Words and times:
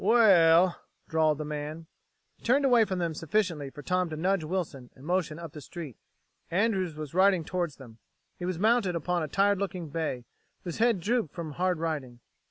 "Well," 0.03 0.77
drawled 1.07 1.37
the 1.37 1.45
man. 1.45 1.85
He 2.35 2.43
turned 2.43 2.65
away 2.65 2.85
from 2.85 2.97
them 2.97 3.13
sufficiently 3.13 3.69
for 3.69 3.83
Tom 3.83 4.09
to 4.09 4.17
nudge 4.17 4.43
Wilson 4.43 4.89
and 4.95 5.05
motion 5.05 5.37
up 5.37 5.53
the 5.53 5.61
street. 5.61 5.95
Andrews 6.49 6.95
was 6.95 7.13
riding 7.13 7.43
toward 7.45 7.73
them! 7.73 7.99
He 8.39 8.45
was 8.45 8.57
mounted 8.57 8.95
upon 8.95 9.21
a 9.21 9.27
tired 9.27 9.59
looking 9.59 9.89
bay, 9.89 10.25
whose 10.63 10.79
head 10.79 11.01
drooped 11.01 11.35
from 11.35 11.51
hard 11.51 11.77
riding. 11.77 12.19